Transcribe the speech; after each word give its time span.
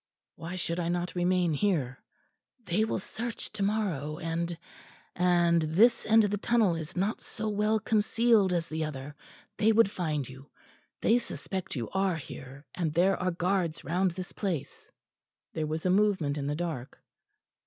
"Why 0.33 0.55
should 0.55 0.79
I 0.79 0.89
not 0.89 1.13
remain 1.13 1.53
here?" 1.53 2.01
"They 2.65 2.85
will 2.85 2.97
search 2.97 3.51
to 3.51 3.61
morrow 3.61 4.17
and 4.17 4.57
and 5.15 5.61
this 5.61 6.07
end 6.07 6.23
of 6.23 6.31
the 6.31 6.39
tunnel 6.39 6.73
is 6.73 6.97
not 6.97 7.21
so 7.21 7.47
well 7.47 7.79
concealed 7.79 8.51
as 8.51 8.67
the 8.67 8.83
other. 8.83 9.15
They 9.57 9.71
would 9.71 9.91
find 9.91 10.27
you. 10.27 10.49
They 11.01 11.19
suspect 11.19 11.75
you 11.75 11.87
are 11.91 12.15
here, 12.15 12.65
and 12.73 12.91
there 12.95 13.15
are 13.17 13.29
guards 13.29 13.83
round 13.83 14.09
this 14.09 14.31
place." 14.31 14.89
There 15.53 15.67
was 15.67 15.85
a 15.85 15.91
movement 15.91 16.35
in 16.35 16.47
the 16.47 16.55
dark. 16.55 16.97